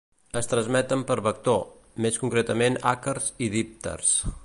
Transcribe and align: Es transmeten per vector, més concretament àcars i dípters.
Es 0.39 0.47
transmeten 0.53 1.03
per 1.11 1.17
vector, 1.27 1.61
més 2.07 2.19
concretament 2.25 2.83
àcars 2.97 3.33
i 3.49 3.55
dípters. 3.59 4.21